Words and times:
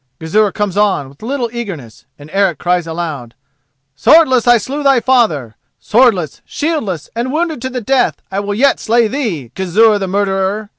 Gizur 0.19 0.51
comes 0.51 0.77
on 0.77 1.09
with 1.09 1.21
little 1.21 1.51
eagerness, 1.53 2.07
and 2.17 2.27
Eric 2.33 2.57
cries 2.57 2.87
aloud: 2.87 3.35
"Swordless 3.95 4.47
I 4.47 4.57
slew 4.57 4.81
thy 4.81 4.99
father!—swordless, 4.99 6.41
shieldless, 6.43 7.11
and 7.15 7.31
wounded 7.31 7.61
to 7.61 7.69
the 7.69 7.81
death 7.81 8.19
I 8.31 8.39
will 8.39 8.55
yet 8.55 8.79
slay 8.79 9.07
thee, 9.07 9.51
Gizur 9.53 9.99
the 9.99 10.07
Murderer!" 10.07 10.69